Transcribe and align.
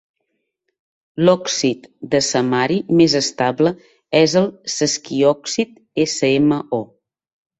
L'òxid 1.27 1.83
de 2.13 2.21
samari 2.27 2.79
més 3.01 3.17
estable 3.19 3.73
és 4.23 4.35
el 4.43 4.49
sesquioòxid 4.79 5.75
SmO. 6.17 6.73